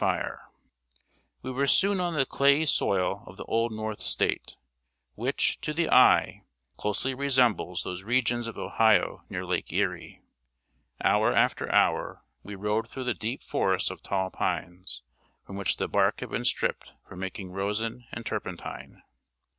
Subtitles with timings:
[1.43, 4.55] We were soon on the clayey soil of the Old North State,
[5.13, 6.41] which, to the eye,
[6.75, 10.23] closely resembles those regions of Ohio near Lake Erie.
[11.03, 15.03] Hour after hour, we rode through the deep forests of tall pines,
[15.45, 19.03] from which the bark had been stripped for making rosin and turpentine.